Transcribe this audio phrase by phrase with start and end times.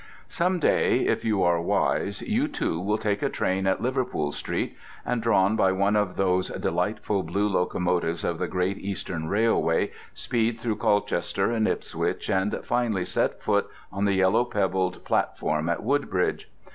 [0.29, 4.75] Some day, if you are wise, you, too, will take a train at Liverpool Street,
[5.05, 10.59] and drawn by one of those delightful blue locomotives of the Great Eastern Railway speed
[10.59, 16.49] through Colchester and Ipswich and finally set foot on the yellow pebbled platform at Woodbridge.